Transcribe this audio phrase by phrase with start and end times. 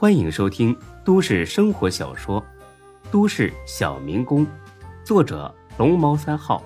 [0.00, 0.74] 欢迎收听
[1.04, 2.40] 都市生活小说
[3.10, 4.46] 《都市小民工》，
[5.04, 6.64] 作者龙猫三号，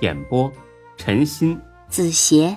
[0.00, 0.48] 演播
[0.96, 2.56] 陈鑫、子邪，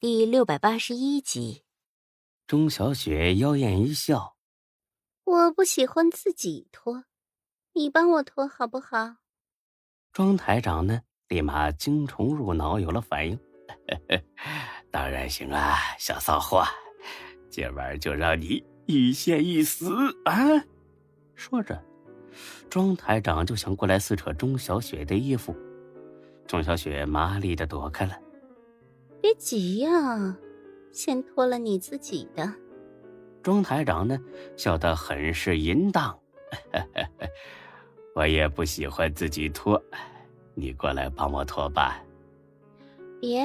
[0.00, 1.62] 第六百八十一集。
[2.48, 4.34] 钟小雪妖艳一笑
[5.22, 7.04] ：“我不喜欢自己脱，
[7.74, 9.18] 你帮我脱好不好？”
[10.12, 13.38] 庄台长呢，立马精虫入脑，有了反应
[14.90, 16.64] ：“当然行啊，小骚货。”
[17.52, 19.86] 今晚就让你一仙一死
[20.24, 20.32] 啊！
[21.34, 21.84] 说着，
[22.70, 25.54] 庄台长就想过来撕扯钟小雪的衣服，
[26.46, 28.18] 钟小雪麻利的躲开了。
[29.20, 30.34] 别急呀，
[30.92, 32.50] 先脱了你自己的。
[33.42, 34.18] 庄台长呢，
[34.56, 36.18] 笑得很是淫荡。
[38.16, 39.78] 我也不喜欢自己脱，
[40.54, 42.02] 你过来帮我脱吧。
[43.20, 43.44] 别，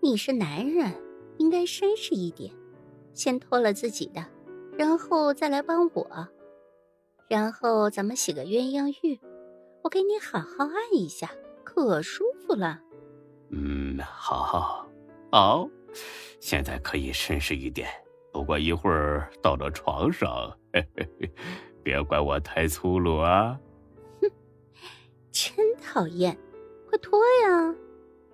[0.00, 0.92] 你是男人，
[1.38, 2.52] 应该绅士一点。
[3.14, 4.24] 先脱了自己的，
[4.76, 6.28] 然后再来帮我，
[7.28, 9.20] 然后咱们洗个鸳鸯浴，
[9.82, 11.30] 我给你好好按一下，
[11.64, 12.80] 可舒服了。
[13.50, 14.86] 嗯，好，
[15.30, 15.68] 好，
[16.40, 17.88] 现在可以绅士一点。
[18.32, 20.56] 不过一会儿到了床上，
[21.82, 23.60] 别怪我太粗鲁啊！
[24.22, 24.30] 哼，
[25.30, 26.34] 真讨厌，
[26.88, 27.74] 快脱呀！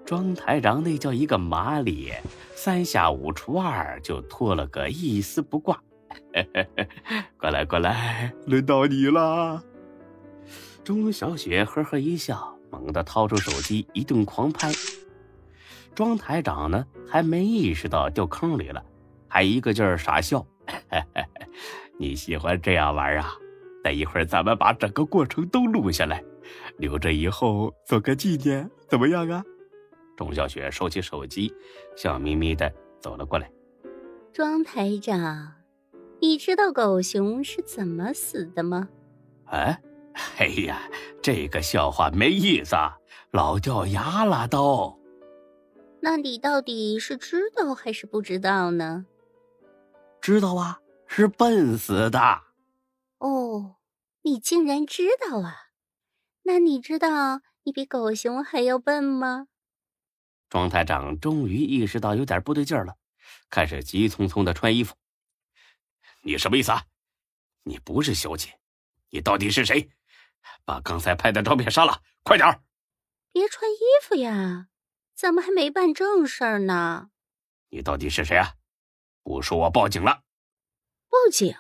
[0.09, 2.11] 庄台长那叫一个麻利，
[2.55, 5.78] 三下五除二就脱了个一丝不挂。
[7.37, 9.62] 过来，过来，轮到你了。
[10.83, 14.73] 钟小雪呵呵一笑，猛地掏出手机，一顿狂拍。
[15.95, 18.83] 庄台长呢，还没意识到掉坑里了，
[19.29, 20.42] 还一个劲儿傻笑。
[22.01, 23.34] 你喜欢这样玩啊？
[23.84, 26.25] 等一会儿咱们把整个过程都录下来，
[26.79, 29.45] 留着以后做个纪念，怎么样啊？
[30.19, 31.55] 钟小雪收起手机，
[31.97, 32.69] 笑眯眯的
[33.00, 33.48] 走了过来。
[34.33, 35.55] 庄台长，
[36.20, 38.89] 你知道狗熊是怎么死的吗？
[39.44, 39.80] 哎，
[40.39, 40.91] 哎呀，
[41.22, 42.74] 这个笑话没意思，
[43.30, 44.98] 老掉牙了都。
[46.01, 49.07] 那你到底是知道还是不知道呢？
[50.20, 52.18] 知道啊，是笨死的。
[53.18, 53.77] 哦，
[54.23, 55.68] 你竟然知道啊？
[56.42, 59.46] 那你知道你比狗熊还要笨吗？
[60.48, 62.97] 庄台长终于意识到有点不对劲了，
[63.51, 64.95] 开始急匆匆的穿衣服。
[66.23, 66.85] 你什么意思啊？
[67.64, 68.58] 你不是小姐，
[69.11, 69.91] 你到底是谁？
[70.64, 72.61] 把刚才拍的照片删了，快点
[73.31, 74.69] 别穿衣服呀，
[75.14, 77.11] 咱们还没办正事儿呢。
[77.69, 78.55] 你到底是谁啊？
[79.23, 80.23] 不说我报警了。
[81.11, 81.55] 报警？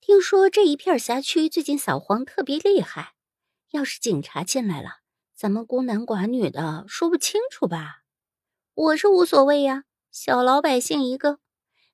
[0.00, 3.14] 听说这一片辖区最近扫黄特别厉害，
[3.70, 4.97] 要是警察进来了。
[5.38, 8.02] 咱们孤男寡女的说不清楚吧？
[8.74, 11.38] 我是无所谓呀，小老百姓一个。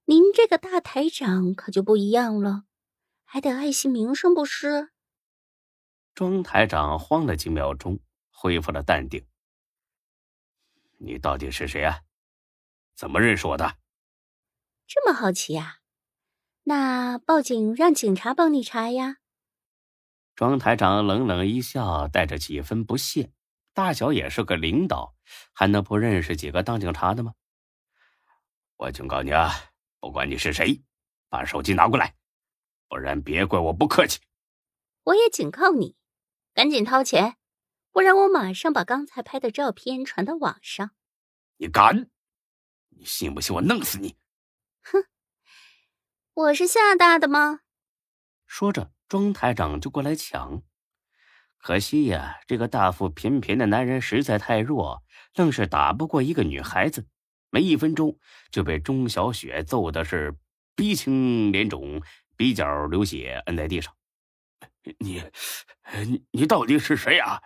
[0.07, 2.65] 您这个大台长可就不一样了，
[3.23, 4.93] 还得爱惜名声不是？
[6.15, 8.01] 庄台长慌了几秒钟，
[8.31, 9.27] 恢复了淡定。
[10.97, 12.01] 你到底是谁啊？
[12.97, 13.77] 怎么认识我的？
[14.87, 15.81] 这么好奇呀？
[16.63, 19.19] 那报警让警察帮你查呀？
[20.35, 23.31] 庄台长冷冷一笑，带着几分不屑。
[23.73, 25.15] 大小也是个领导，
[25.53, 27.35] 还能不认识几个当警察的吗？
[28.77, 29.51] 我警告你啊，
[30.01, 30.83] 不管你是谁，
[31.29, 32.17] 把手机拿过来，
[32.89, 34.21] 不然别怪我不客气。
[35.05, 35.97] 我也警告你，
[36.53, 37.37] 赶紧掏钱，
[37.93, 40.91] 不然我马上把刚才拍的照片传到网上。
[41.59, 42.11] 你敢？
[42.89, 44.17] 你信不信我弄死你？
[44.83, 45.05] 哼，
[46.35, 47.61] 我是吓大的吗？
[48.47, 48.91] 说着。
[49.15, 50.61] 庄台长就过来抢，
[51.59, 55.05] 可惜呀，这个大腹便便的男人实在太弱，
[55.37, 57.07] 愣是打不过一个女孩子。
[57.49, 58.19] 没一分钟
[58.51, 60.35] 就被钟小雪揍的是
[60.75, 62.03] 鼻青脸肿，
[62.37, 63.95] 鼻角流血，摁在地上。
[64.99, 65.23] 你，
[66.05, 67.41] 你，你到底是谁啊？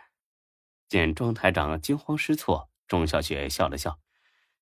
[0.89, 3.99] 见庄台长惊慌失措，钟小雪笑了笑，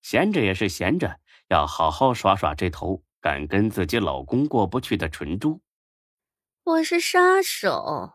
[0.02, 5.62] 闲着也是闲着，要好好耍耍这头敢跟自己老公过不去的蠢猪。
[6.66, 8.14] 我是杀手，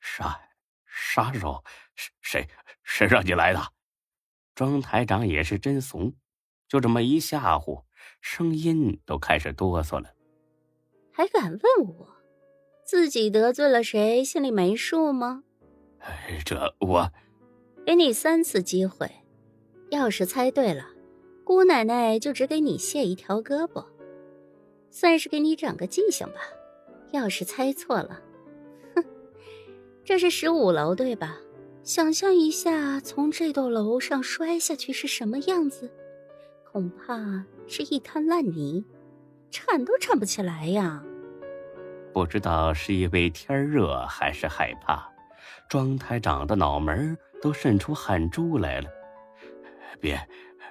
[0.00, 0.38] 杀
[0.84, 1.64] 杀手，
[2.20, 2.46] 谁
[2.82, 3.72] 谁让你来的？
[4.54, 6.12] 庄台长也是真怂，
[6.68, 7.84] 就这么一吓唬，
[8.20, 10.12] 声音都开始哆嗦了。
[11.10, 12.14] 还敢问我，
[12.84, 15.44] 自己得罪了谁，心里没数吗？
[16.44, 17.10] 这我
[17.86, 19.10] 给你三次机会，
[19.88, 20.84] 要是猜对了，
[21.44, 23.86] 姑奶奶就只给你卸一条胳膊，
[24.90, 26.40] 算是给你长个记性吧。
[27.12, 28.20] 要是猜错了，
[28.94, 29.04] 哼，
[30.04, 31.36] 这是十五楼对吧？
[31.82, 35.90] 想象一下，从这栋楼上摔下去是什么样子，
[36.72, 38.84] 恐怕是一滩烂泥，
[39.50, 41.02] 铲都铲不起来呀。
[42.12, 45.08] 不知道是因为天热还是害怕，
[45.68, 48.88] 庄台长的脑门都渗出汗珠来了。
[50.00, 50.18] 别，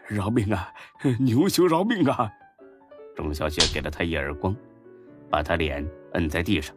[0.07, 0.73] 饶命啊！
[1.19, 2.29] 牛兄饶命啊！
[3.15, 4.53] 钟小雪给了他一耳光，
[5.29, 6.75] 把他脸摁在地上。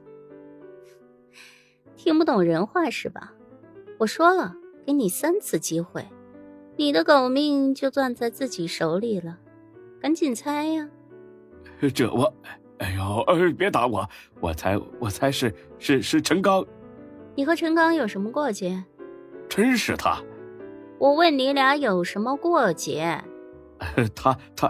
[1.96, 3.32] 听不懂人话是吧？
[3.98, 4.54] 我说了，
[4.86, 6.06] 给你三次机会，
[6.76, 9.38] 你的狗命就攥在自己手里了，
[10.00, 10.88] 赶紧猜呀！
[11.94, 12.32] 这我，
[12.78, 13.24] 哎呦，
[13.56, 14.08] 别打我！
[14.40, 16.64] 我猜，我猜是是是陈刚。
[17.34, 18.84] 你和陈刚有什么过节？
[19.48, 20.22] 真是他！
[20.98, 23.22] 我问你俩有什么过节？
[24.14, 24.68] 他 他，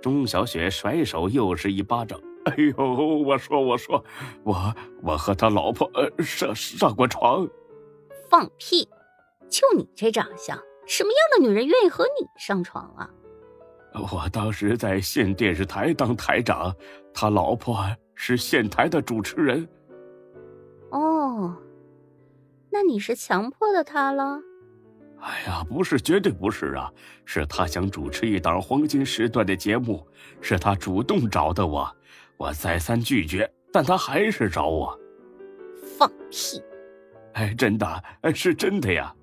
[0.00, 2.20] 钟小雪甩手又是一巴掌。
[2.46, 4.04] 哎呦，我说我说，
[4.44, 7.48] 我我和他老婆呃上上过床。
[8.28, 8.88] 放屁！
[9.48, 13.08] 就你这长相，什么样的女人愿意和你上床啊？
[13.94, 16.74] 我当时在县电视台当台长，
[17.12, 17.78] 他老婆
[18.14, 19.68] 是县台的主持人。
[20.90, 21.54] 哦，
[22.70, 24.40] 那你是强迫的他了？
[25.20, 26.90] 哎呀，不是，绝对不是啊！
[27.24, 30.04] 是他想主持一档黄金时段的节目，
[30.40, 31.94] 是他主动找的我，
[32.42, 34.98] 我再三拒绝，但他还是找我。
[35.96, 36.60] 放屁！
[37.34, 38.04] 哎，真的，
[38.34, 39.14] 是真的呀。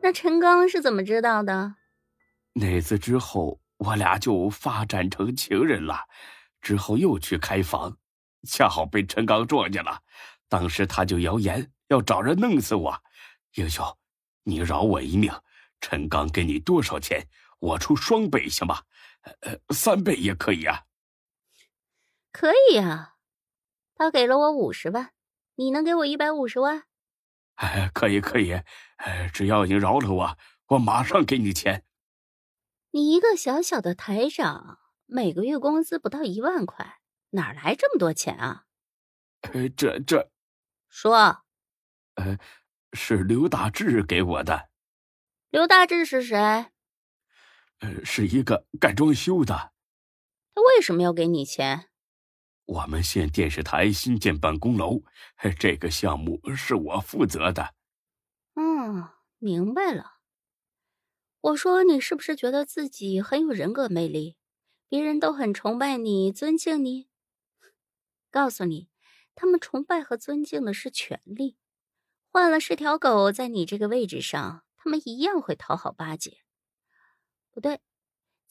[0.00, 1.74] 那陈刚是怎么知道的？
[2.54, 6.00] 那次之后，我俩就发展成情人了。
[6.62, 7.94] 之后又去开房，
[8.48, 10.00] 恰好被陈刚撞见了。
[10.48, 12.98] 当时他就谣言要找人弄死我。
[13.56, 13.84] 英雄，
[14.44, 15.30] 你饶我一命。
[15.78, 17.22] 陈刚给你多少钱？
[17.58, 18.80] 我出双倍行吗？
[19.42, 20.80] 呃，三倍也可以啊。
[22.34, 23.14] 可以啊。
[23.94, 25.12] 他给了我五十万，
[25.54, 26.82] 你能给我一百五十万？
[27.54, 28.60] 哎，可以可以，
[28.96, 31.84] 哎，只要你饶了我，我马上给你钱。
[32.90, 36.98] 你一个小小的台长，每个月工资不到一万块，
[37.30, 38.64] 哪来这么多钱啊？
[39.42, 40.32] 呃，这这，
[40.88, 41.44] 说，
[42.16, 42.36] 呃，
[42.94, 44.70] 是刘大志给我的。
[45.50, 46.36] 刘大志是谁？
[47.78, 49.72] 呃，是一个干装修的。
[50.52, 51.90] 他为什么要给你钱？
[52.66, 55.02] 我们县电视台新建办公楼，
[55.58, 57.74] 这个项目是我负责的。
[58.54, 59.08] 嗯，
[59.38, 60.14] 明白了。
[61.40, 64.36] 我说你是不是觉得自己很有人格魅力，
[64.88, 67.08] 别人都很崇拜你、尊敬你？
[68.30, 68.88] 告诉你，
[69.34, 71.58] 他们崇拜和尊敬的是权力。
[72.30, 76.38] 换了是条狗在你这个位置上，他们一样会讨好巴结。
[77.52, 77.80] 不对。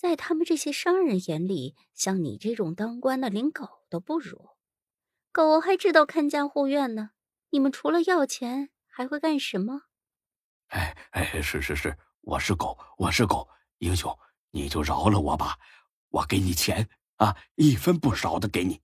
[0.03, 4.49] 在他们这些商人眼里，像你这种当官的连狗都不如，
[5.31, 7.11] 狗还知道看家护院呢。
[7.51, 9.83] 你们除了要钱，还会干什么？
[10.67, 13.47] 哎哎，是是是，我是狗，我是狗，
[13.77, 14.13] 英雄，
[14.51, 15.57] 你就饶了我吧，
[16.09, 18.81] 我给你钱啊，一分不少的给你。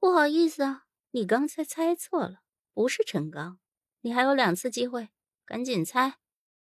[0.00, 2.40] 不好意思啊，你刚才猜错了，
[2.74, 3.60] 不是陈刚，
[4.00, 5.10] 你还有两次机会，
[5.46, 6.18] 赶紧猜。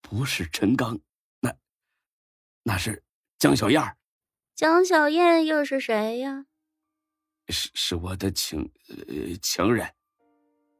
[0.02, 1.00] 不是陈刚，
[1.40, 1.56] 那
[2.64, 3.02] 那是。
[3.38, 3.96] 江小燕，
[4.56, 6.46] 江小燕又是谁呀？
[7.46, 9.94] 是是我的情呃情人。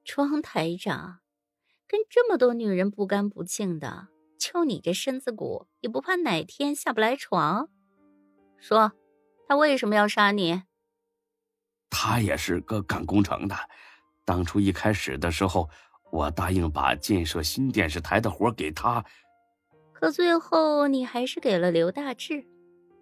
[0.05, 1.21] 庄台长，
[1.87, 4.09] 跟这么多女人不干不净的，
[4.41, 7.69] 就你这身子骨，也不怕哪天下不来床？
[8.59, 8.93] 说，
[9.47, 10.65] 他为什么要杀你？
[11.91, 13.55] 他也是个干工程的，
[14.25, 15.71] 当初一开始的时候，
[16.11, 19.05] 我答应把建设新电视台的活给他。
[19.99, 22.47] 可最后你还是给了刘大志，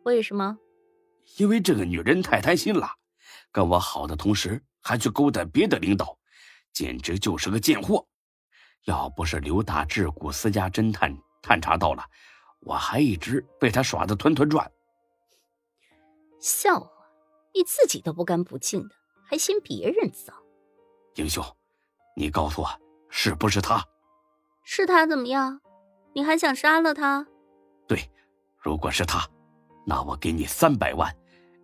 [0.04, 0.56] 为什么？
[1.36, 2.88] 因为这个女人太贪心了，
[3.52, 6.16] 跟我好的同时还去勾搭别的领导，
[6.72, 8.06] 简直就是个贱货。
[8.84, 12.02] 要不是刘大志雇私家侦探探查到了，
[12.60, 14.66] 我还一直被他耍得团团转。
[16.40, 16.90] 笑话，
[17.52, 20.34] 你自己都不干不净的，还嫌别人脏？
[21.16, 21.44] 英雄，
[22.14, 23.84] 你告诉我，是不是他？
[24.64, 25.60] 是他怎么样？
[26.16, 27.26] 你还想杀了他？
[27.86, 28.00] 对，
[28.58, 29.28] 如果是他，
[29.86, 31.14] 那我给你三百万，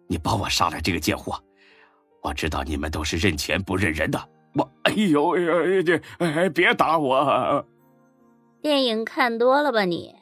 [0.06, 1.42] 你帮我杀了这个贱货。
[2.20, 4.28] 我知道你们都是认钱不认人的。
[4.54, 7.66] 我，哎呦哎呦，这哎别打我！
[8.60, 9.86] 电影看多了吧？
[9.86, 10.14] 你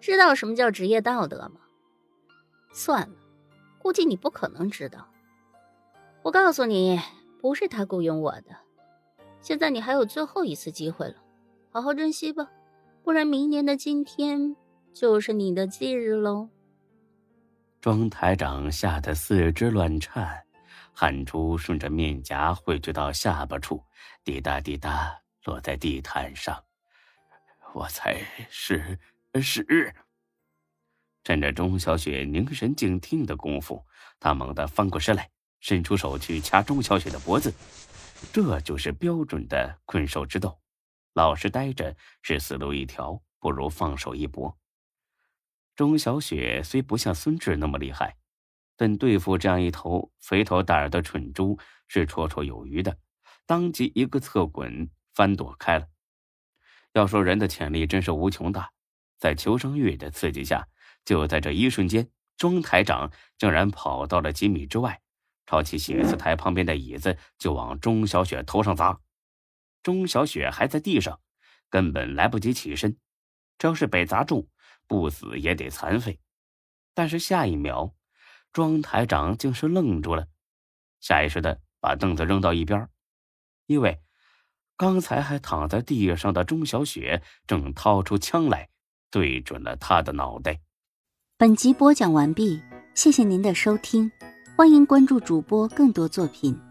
[0.00, 1.60] 知道什么叫职业道德吗？
[2.72, 3.14] 算了，
[3.78, 5.06] 估计你不可能知道。
[6.22, 6.98] 我告诉你，
[7.42, 8.56] 不是他雇佣我的。
[9.42, 11.16] 现在你还有最后一次机会了，
[11.70, 12.48] 好好珍惜吧。
[13.06, 14.56] 不然，明年的今天
[14.92, 16.48] 就是你的忌日喽。
[17.80, 20.42] 庄台长吓得四肢乱颤，
[20.92, 23.80] 汗珠顺着面颊汇聚到下巴处，
[24.24, 26.60] 滴答滴答落在地毯上。
[27.74, 28.20] 我猜
[28.50, 28.98] 是
[29.40, 29.94] 是。
[31.22, 33.80] 趁着钟小雪凝神静听的功夫，
[34.18, 37.54] 他猛地翻过身来，伸出手去掐钟小雪的脖子。
[38.32, 40.58] 这就是标准的困兽之斗，
[41.16, 44.58] 老实待着是死路一条，不如放手一搏。
[45.74, 48.18] 钟小雪虽不像孙志那么厉害，
[48.76, 51.58] 但对付这样一头肥头大耳的蠢猪
[51.88, 52.98] 是绰绰有余的，
[53.46, 55.88] 当即一个侧滚翻躲开了。
[56.92, 58.70] 要说人的潜力真是无穷大，
[59.16, 60.68] 在求生欲的刺激下，
[61.06, 65.00] 就在这一瞬间，庄台长竟然跑到了几米之外。
[65.46, 69.00] 抄起写字台旁边的椅子就往钟小雪头上砸，
[69.86, 71.20] 钟小雪还在地上，
[71.70, 72.96] 根本来不及起身。
[73.56, 74.48] 这要是被砸中，
[74.88, 76.18] 不死也得残废。
[76.92, 77.94] 但是下一秒，
[78.52, 80.26] 庄台长竟是愣住了，
[80.98, 82.88] 下意识的把凳子扔到一边，
[83.66, 84.00] 因为
[84.76, 88.68] 刚才还躺在地上的钟小雪正掏出枪来，
[89.12, 90.58] 对准了他的脑袋。
[91.38, 92.60] 本集播讲完毕，
[92.92, 94.10] 谢谢您的收听。
[94.56, 96.65] 欢迎关注主播更多作品。